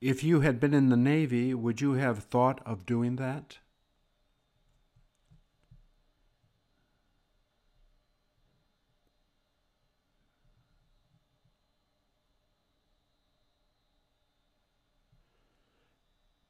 If 0.00 0.22
you 0.22 0.40
had 0.40 0.60
been 0.60 0.74
in 0.74 0.90
the 0.90 0.96
Navy, 0.96 1.54
would 1.54 1.80
you 1.80 1.92
have 1.92 2.24
thought 2.24 2.60
of 2.66 2.84
doing 2.84 3.16
that? 3.16 3.58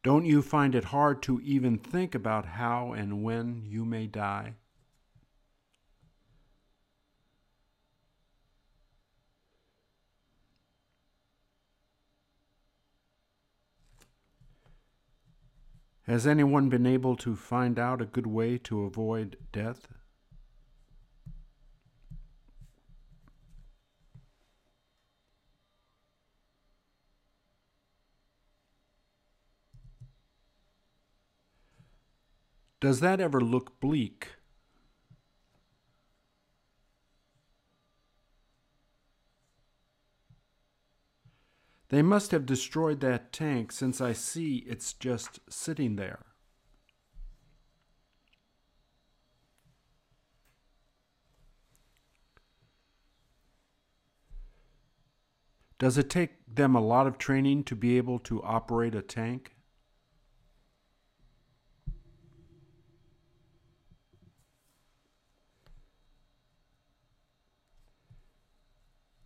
Don't 0.03 0.25
you 0.25 0.41
find 0.41 0.75
it 0.75 0.85
hard 0.85 1.21
to 1.23 1.41
even 1.41 1.79
think 1.79 2.15
about 2.15 2.47
how 2.47 2.93
and 2.93 3.23
when 3.25 3.65
you 3.67 3.85
may 3.85 4.07
die? 4.07 4.55
Has 16.07 16.25
anyone 16.25 16.69
been 16.69 16.87
able 16.87 17.17
to 17.17 17.35
find 17.35 17.81
out 17.81 18.01
a 18.01 18.07
good 18.07 18.29
way 18.29 18.59
to 18.59 18.85
avoid 18.85 19.37
death? 19.51 19.89
Does 32.79 33.01
that 33.01 33.21
ever 33.21 33.41
look 33.41 33.81
bleak 33.81 34.37
They 41.89 42.03
must 42.03 42.33
have 42.33 42.47
destroyed 42.47 43.01
that 43.01 43.33
tank 43.33 43.71
since 43.71 44.01
I 44.01 44.13
see 44.13 44.65
it's 44.67 44.93
just 44.93 45.39
sitting 45.49 45.97
there. 45.97 46.27
Does 55.79 55.99
it 55.99 56.09
take 56.09 56.33
them 56.53 56.75
a 56.75 56.81
lot 56.81 57.07
of 57.07 57.19
training 57.19 57.65
to 57.65 57.77
be 57.77 57.99
able 57.99 58.19
to 58.21 58.43
operate 58.43 58.95
a 58.95 59.03
tank? 59.03 59.57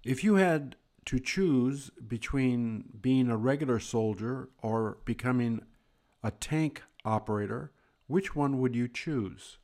If 0.02 0.24
you 0.24 0.34
had 0.36 0.76
to 1.06 1.18
choose 1.18 1.90
between 2.06 2.84
being 3.00 3.28
a 3.30 3.36
regular 3.36 3.78
soldier 3.78 4.48
or 4.62 4.98
becoming 5.04 5.62
a 6.22 6.30
tank 6.30 6.82
operator, 7.04 7.72
which 8.06 8.36
one 8.36 8.58
would 8.58 8.74
you 8.74 8.88
choose? 8.88 9.58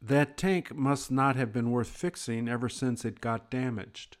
That 0.00 0.36
tank 0.36 0.74
must 0.74 1.12
not 1.12 1.36
have 1.36 1.52
been 1.52 1.70
worth 1.70 1.88
fixing 1.88 2.48
ever 2.48 2.68
since 2.68 3.04
it 3.04 3.20
got 3.20 3.50
damaged. 3.50 4.16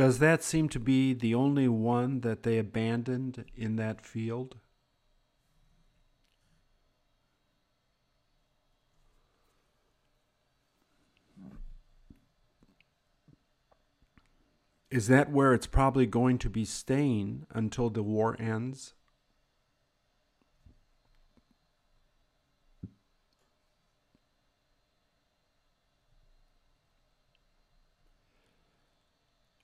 Does 0.00 0.18
that 0.18 0.42
seem 0.42 0.70
to 0.70 0.80
be 0.80 1.12
the 1.12 1.34
only 1.34 1.68
one 1.68 2.22
that 2.22 2.42
they 2.42 2.56
abandoned 2.56 3.44
in 3.54 3.76
that 3.76 4.00
field? 4.00 4.56
Is 14.90 15.08
that 15.08 15.30
where 15.30 15.52
it's 15.52 15.66
probably 15.66 16.06
going 16.06 16.38
to 16.38 16.48
be 16.48 16.64
staying 16.64 17.44
until 17.50 17.90
the 17.90 18.02
war 18.02 18.40
ends? 18.40 18.94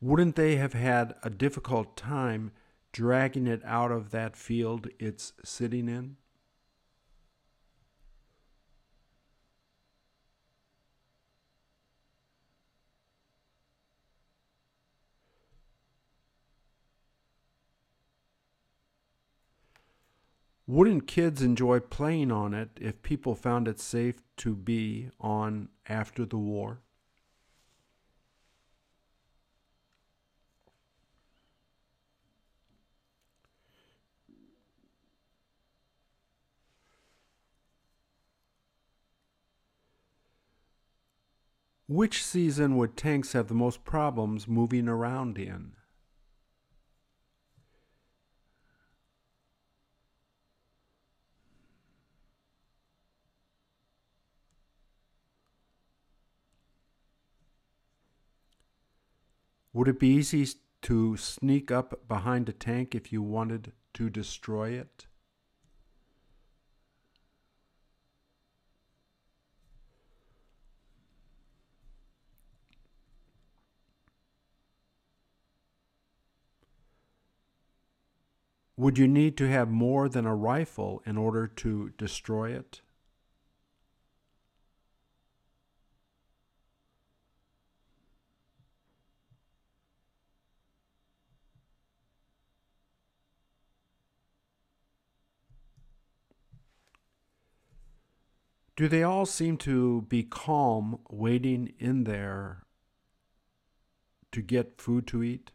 Wouldn't 0.07 0.37
they 0.37 0.55
have 0.55 0.73
had 0.73 1.17
a 1.25 1.31
difficult 1.31 1.97
time 1.97 2.53
dragging 2.93 3.49
it 3.49 3.61
out 3.65 3.91
of 3.91 4.13
that 4.13 4.37
field 4.37 4.87
it's 5.01 5.33
sitting 5.43 5.89
in? 5.89 6.17
Wouldn't 20.69 21.09
kids 21.09 21.43
enjoy 21.43 21.81
playing 21.81 22.31
on 22.31 22.55
it 22.55 22.79
if 22.81 23.03
people 23.03 23.35
found 23.35 23.67
it 23.67 23.81
safe 23.81 24.23
to 24.37 24.55
be 24.55 25.11
on 25.19 25.69
after 25.89 26.25
the 26.25 26.39
war? 26.39 26.83
Which 41.97 42.23
season 42.23 42.77
would 42.77 42.95
tanks 42.95 43.33
have 43.33 43.49
the 43.49 43.55
most 43.55 43.83
problems 43.83 44.47
moving 44.47 44.87
around 44.87 45.39
in? 45.39 45.73
Would 59.73 59.89
it 59.89 59.99
be 59.99 60.09
easy 60.09 60.47
to 60.83 61.17
sneak 61.17 61.71
up 61.71 62.07
behind 62.07 62.51
a 62.51 62.53
tank 62.53 62.95
if 62.95 63.11
you 63.11 63.23
wanted 63.23 63.73
to 63.95 64.11
destroy 64.11 64.73
it? 64.73 65.07
Would 78.79 78.99
you 78.99 79.09
need 79.09 79.39
to 79.39 79.49
have 79.49 79.71
more 79.71 80.07
than 80.07 80.27
a 80.27 80.35
rifle 80.35 81.03
in 81.07 81.17
order 81.17 81.47
to 81.47 81.91
destroy 81.97 82.51
it? 82.51 82.83
Do 98.77 98.89
they 98.89 99.03
all 99.03 99.25
seem 99.25 99.57
to 99.59 100.03
be 100.03 100.23
calm, 100.23 100.99
waiting 101.09 101.73
in 101.79 102.05
there 102.05 102.67
to 104.33 104.43
get 104.43 104.83
food 104.83 105.07
to 105.07 105.23
eat? 105.23 105.51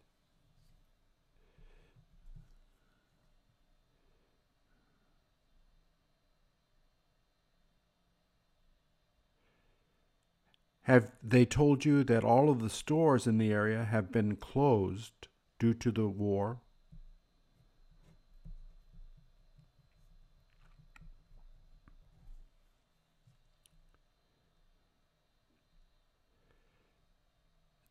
Have 10.83 11.11
they 11.21 11.45
told 11.45 11.85
you 11.85 12.03
that 12.05 12.23
all 12.23 12.49
of 12.49 12.59
the 12.59 12.69
stores 12.69 13.27
in 13.27 13.37
the 13.37 13.51
area 13.51 13.83
have 13.83 14.11
been 14.11 14.35
closed 14.35 15.27
due 15.59 15.75
to 15.75 15.91
the 15.91 16.07
war? 16.07 16.61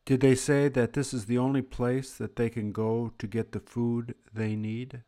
Did 0.05 0.22
they 0.22 0.34
say 0.34 0.68
that 0.68 0.95
this 0.95 1.14
is 1.14 1.26
the 1.26 1.38
only 1.38 1.62
place 1.62 2.14
that 2.14 2.34
they 2.34 2.51
can 2.51 2.72
go 2.72 3.12
to 3.18 3.26
get 3.28 3.53
the 3.53 3.61
food 3.61 4.16
they 4.34 4.57
need? 4.57 5.05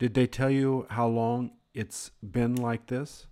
Did 0.00 0.14
they 0.14 0.26
tell 0.26 0.48
you 0.48 0.86
how 0.88 1.06
long 1.06 1.50
it's 1.74 2.10
been 2.22 2.54
like 2.54 2.86
this? 2.86 3.26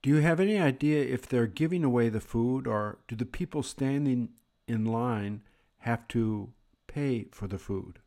Do 0.00 0.10
you 0.10 0.18
have 0.18 0.38
any 0.38 0.60
idea 0.60 1.02
if 1.02 1.26
they're 1.26 1.48
giving 1.48 1.82
away 1.82 2.08
the 2.08 2.20
food 2.20 2.68
or 2.68 2.98
do 3.08 3.16
the 3.16 3.26
people 3.26 3.64
standing 3.64 4.28
in 4.68 4.84
line 4.84 5.42
have 5.78 6.06
to 6.08 6.52
pay 6.86 7.26
for 7.32 7.48
the 7.48 7.58
food? 7.58 7.98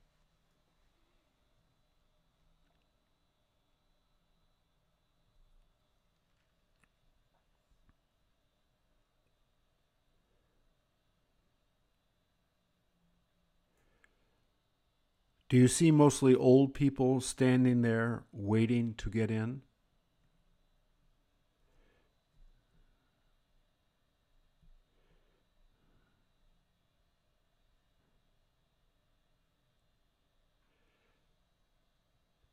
Do 15.47 15.57
you 15.57 15.67
see 15.67 15.91
mostly 15.91 16.33
old 16.33 16.73
people 16.73 17.21
standing 17.21 17.81
there 17.81 18.23
waiting 18.31 18.95
to 18.95 19.09
get 19.11 19.29
in? 19.29 19.61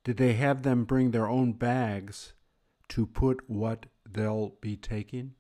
Did 0.05 0.17
they 0.17 0.35
have 0.35 0.63
them 0.63 0.85
bring 0.85 1.13
their 1.13 1.29
own 1.29 1.53
bags 1.53 2.35
to 2.89 3.07
put 3.07 3.49
what 3.49 3.87
they'll 4.05 4.51
be 4.61 4.77
taking? 4.77 5.35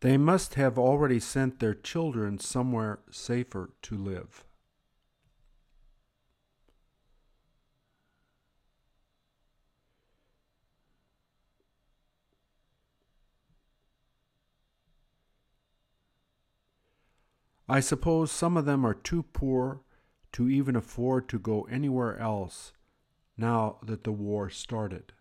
They 0.00 0.16
must 0.16 0.54
have 0.54 0.78
already 0.78 1.20
sent 1.20 1.60
their 1.60 1.74
children 1.74 2.38
somewhere 2.38 3.00
safer 3.10 3.70
to 3.82 3.96
live. 3.96 4.44
I 17.68 17.78
suppose 17.78 18.32
some 18.32 18.56
of 18.56 18.64
them 18.64 18.84
are 18.84 18.94
too 18.94 19.22
poor 19.22 19.82
to 20.32 20.48
even 20.48 20.74
afford 20.74 21.28
to 21.28 21.38
go 21.38 21.68
anywhere 21.70 22.18
else 22.18 22.72
now 23.36 23.78
that 23.84 24.02
the 24.02 24.12
war 24.12 24.50
started. 24.50 25.12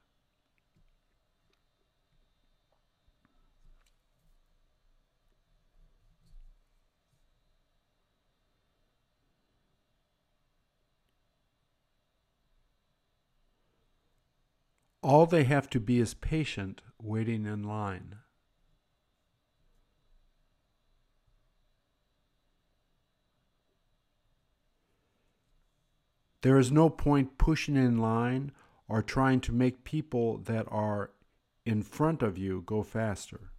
All 15.02 15.26
they 15.26 15.46
have 15.46 15.70
to 15.70 15.80
be 15.80 16.00
is 16.00 16.14
patient, 16.14 16.82
waiting 17.02 17.46
in 17.46 17.64
line. 17.64 18.16
There 26.42 26.58
is 26.58 26.72
no 26.72 26.90
point 26.90 27.38
pushing 27.38 27.76
in 27.76 27.98
line 27.98 28.52
or 28.88 29.02
trying 29.02 29.42
to 29.42 29.52
make 29.52 29.84
people 29.84 30.38
that 30.38 30.66
are 30.70 31.12
in 31.66 31.84
front 31.84 32.22
of 32.22 32.38
you 32.38 32.64
go 32.66 32.82
faster. 32.82 33.52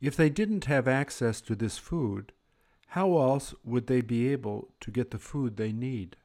If 0.00 0.16
they 0.16 0.30
didn't 0.30 0.64
have 0.64 0.88
access 0.88 1.42
to 1.42 1.54
this 1.54 1.76
food, 1.76 2.32
how 2.88 3.18
else 3.18 3.54
would 3.64 3.86
they 3.86 4.00
be 4.00 4.28
able 4.28 4.68
to 4.80 4.90
get 4.90 5.10
the 5.10 5.18
food 5.18 5.56
they 5.56 5.72
need? 5.72 6.16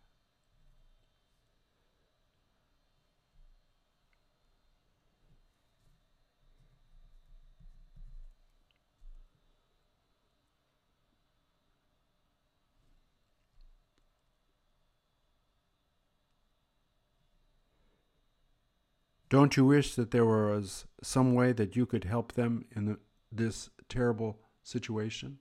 Don't 19.28 19.58
you 19.58 19.66
wish 19.66 19.96
that 19.96 20.12
there 20.12 20.24
was 20.24 20.86
some 21.02 21.34
way 21.34 21.52
that 21.52 21.76
you 21.76 21.86
could 21.86 22.06
help 22.06 22.34
them 22.34 22.64
in 22.74 22.86
the, 22.86 23.00
this 23.32 23.70
terrible 23.90 24.40
situation? 24.64 25.40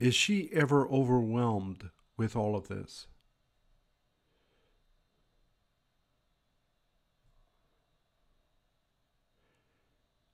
Is 0.00 0.14
she 0.14 0.50
ever 0.54 0.88
overwhelmed 0.88 1.90
with 2.16 2.34
all 2.34 2.56
of 2.56 2.68
this? 2.68 3.06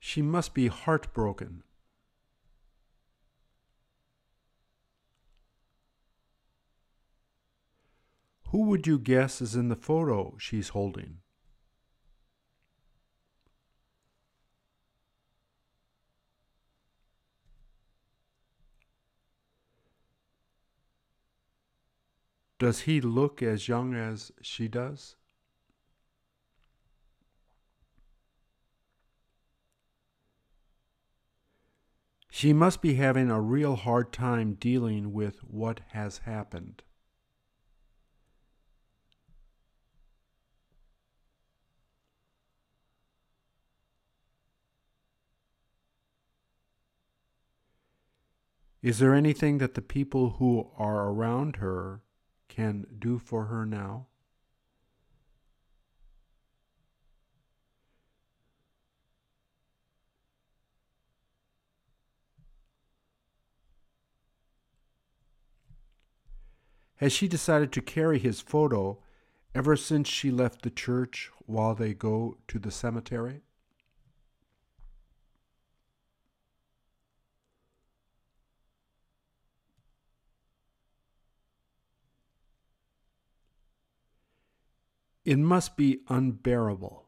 She 0.09 0.23
must 0.23 0.55
be 0.55 0.69
heartbroken. 0.69 1.65
Who 8.51 8.67
would 8.67 8.87
you 8.87 9.01
guess 9.01 9.43
is 9.43 9.57
in 9.57 9.69
the 9.69 9.75
photo 9.75 10.37
she's 10.39 10.69
holding? 10.69 11.23
Does 22.61 22.83
he 22.83 23.01
look 23.01 23.43
as 23.43 23.67
young 23.67 23.93
as 23.97 24.31
she 24.41 24.69
does? 24.69 25.17
She 32.37 32.53
must 32.53 32.83
be 32.83 32.97
having 32.97 33.31
a 33.31 33.41
real 33.41 33.77
hard 33.77 34.13
time 34.13 34.59
dealing 34.61 35.15
with 35.15 35.43
what 35.43 35.81
has 35.93 36.19
happened. 36.19 36.83
Is 48.83 48.99
there 48.99 49.15
anything 49.15 49.57
that 49.57 49.73
the 49.73 49.81
people 49.81 50.33
who 50.33 50.71
are 50.77 51.09
around 51.09 51.57
her 51.57 52.03
can 52.49 52.85
do 52.99 53.19
for 53.19 53.47
her 53.47 53.65
now? 53.65 54.09
Has 66.97 67.13
she 67.13 67.29
decided 67.29 67.73
to 67.73 67.83
carry 67.83 68.19
his 68.19 68.41
photo 68.41 68.99
ever 69.55 69.77
since 69.77 70.09
she 70.09 70.31
left 70.31 70.63
the 70.63 70.71
church 70.71 71.31
while 71.45 71.75
they 71.75 71.93
go 71.93 72.39
to 72.49 72.59
the 72.59 72.71
cemetery? 72.71 73.43
It 85.25 85.39
must 85.39 85.77
be 85.77 86.03
unbearable. 86.09 87.06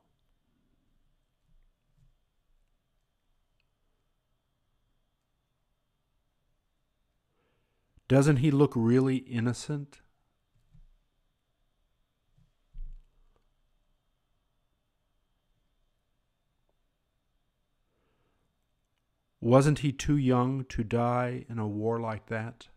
Doesn't 8.08 8.38
he 8.38 8.50
look 8.50 8.72
really 8.74 9.16
innocent? 9.16 10.00
Wasn't 19.40 19.80
he 19.80 19.92
too 19.92 20.16
young 20.16 20.64
to 20.64 20.82
die 20.82 21.44
in 21.48 21.58
a 21.58 21.68
war 21.68 22.00
like 22.00 22.26
that? 22.26 22.68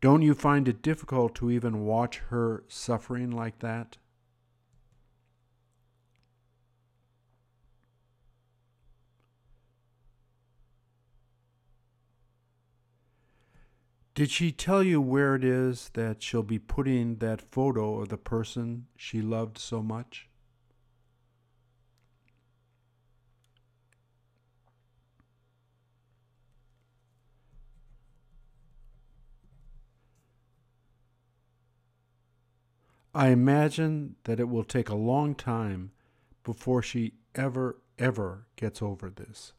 Don't 0.00 0.22
you 0.22 0.32
find 0.34 0.66
it 0.68 0.80
difficult 0.80 1.34
to 1.36 1.50
even 1.50 1.84
watch 1.84 2.18
her 2.30 2.64
suffering 2.68 3.30
like 3.30 3.58
that? 3.58 3.98
Did 14.18 14.32
she 14.32 14.50
tell 14.50 14.82
you 14.82 15.00
where 15.00 15.36
it 15.36 15.44
is 15.44 15.90
that 15.94 16.24
she'll 16.24 16.42
be 16.42 16.58
putting 16.58 17.18
that 17.18 17.40
photo 17.40 18.00
of 18.00 18.08
the 18.08 18.16
person 18.16 18.88
she 18.96 19.22
loved 19.22 19.58
so 19.58 19.80
much? 19.80 20.28
I 33.14 33.28
imagine 33.28 34.16
that 34.24 34.40
it 34.40 34.48
will 34.48 34.64
take 34.64 34.88
a 34.88 34.96
long 34.96 35.36
time 35.36 35.92
before 36.42 36.82
she 36.82 37.12
ever, 37.36 37.76
ever 38.00 38.48
gets 38.56 38.82
over 38.82 39.10
this. 39.10 39.52